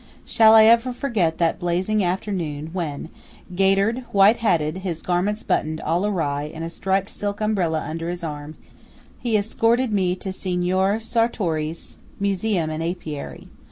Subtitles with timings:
[0.25, 3.09] Shall I ever forget that blazing afternoon when,
[3.53, 8.23] gaitered, white hatted, his garments buttoned all awry and a striped silk umbrella under his
[8.23, 8.55] arm,
[9.19, 13.47] he escorted me to Signor Sartoris's museum and apiary?